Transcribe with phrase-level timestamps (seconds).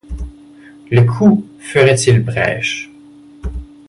[0.89, 2.89] Le coup ferait-il brèche?